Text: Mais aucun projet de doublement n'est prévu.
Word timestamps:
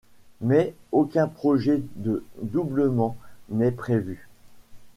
Mais 0.41 0.73
aucun 0.91 1.27
projet 1.27 1.83
de 1.97 2.25
doublement 2.41 3.15
n'est 3.51 3.69
prévu. 3.69 4.27